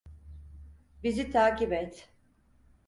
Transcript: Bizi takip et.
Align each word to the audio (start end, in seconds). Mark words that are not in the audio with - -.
Bizi 1.03 1.31
takip 1.31 1.73
et. 1.73 2.09